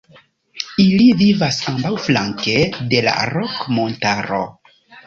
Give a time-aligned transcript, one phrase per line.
[0.83, 2.57] Ili vivas ambaŭflanke
[2.95, 4.47] de la Rok-Montaro.